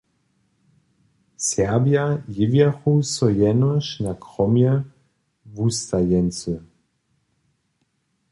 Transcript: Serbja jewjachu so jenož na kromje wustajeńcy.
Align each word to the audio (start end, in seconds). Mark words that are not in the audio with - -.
Serbja 1.47 2.05
jewjachu 2.35 2.91
so 3.13 3.27
jenož 3.41 3.85
na 4.03 4.13
kromje 4.23 4.73
wustajeńcy. 5.53 6.53